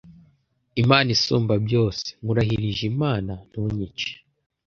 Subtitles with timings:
[0.81, 4.11] Imana Isumbabyose Nkurahirije Imana ntunyice